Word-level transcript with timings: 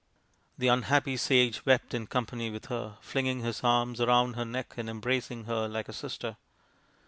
The 0.57 0.67
unhappy 0.67 1.15
sage 1.15 1.63
wept 1.63 1.93
in 1.93 2.07
company 2.07 2.49
with 2.49 2.65
her, 2.69 2.97
flinging 3.01 3.41
his 3.41 3.63
arms 3.63 3.99
round 3.99 4.35
her 4.35 4.45
neck 4.45 4.73
and 4.77 4.89
embracing 4.89 5.43
her 5.43 5.67
like 5.67 5.87
a 5.89 5.93
sister. 5.93 6.37